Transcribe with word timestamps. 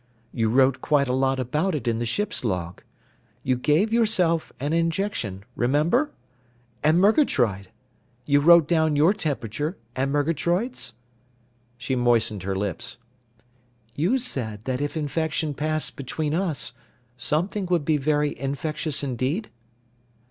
You 0.33 0.49
wrote 0.49 0.81
quite 0.81 1.07
a 1.07 1.13
lot 1.13 1.39
about 1.39 1.75
it 1.75 1.87
in 1.87 1.99
the 1.99 2.07
ship's 2.07 2.43
log. 2.43 2.81
You 3.43 3.55
gave 3.55 3.93
yourself 3.93 4.51
an 4.59 4.73
injection. 4.73 5.43
Remember? 5.55 6.09
And 6.83 6.99
Murgatroyd? 6.99 7.67
You 8.25 8.39
wrote 8.39 8.67
down 8.67 8.95
your 8.95 9.13
temperature, 9.13 9.77
and 9.95 10.11
Murgatroyd's?" 10.11 10.93
She 11.77 11.95
moistened 11.95 12.41
her 12.41 12.55
lips. 12.55 12.97
"You 13.93 14.17
said 14.17 14.61
that 14.63 14.81
if 14.81 14.97
infection 14.97 15.53
passed 15.53 15.95
between 15.95 16.33
us, 16.33 16.73
something 17.15 17.67
would 17.67 17.85
be 17.85 17.97
very 17.97 18.35
infectious 18.39 19.03
indeed?" 19.03 19.51